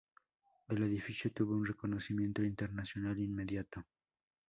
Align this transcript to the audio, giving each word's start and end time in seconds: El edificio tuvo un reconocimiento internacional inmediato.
El 0.67 0.81
edificio 0.81 1.31
tuvo 1.31 1.53
un 1.53 1.63
reconocimiento 1.67 2.41
internacional 2.41 3.19
inmediato. 3.19 3.85